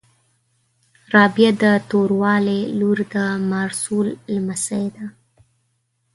[1.13, 3.15] رابعه د توریالي لور د
[3.49, 5.05] میارسول لمسۍ ده